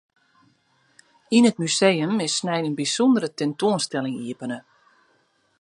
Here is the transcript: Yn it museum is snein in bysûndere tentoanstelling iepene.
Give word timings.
Yn 1.37 1.47
it 1.49 1.61
museum 1.63 2.13
is 2.25 2.33
snein 2.39 2.67
in 2.69 2.77
bysûndere 2.79 3.29
tentoanstelling 3.31 4.17
iepene. 4.25 4.59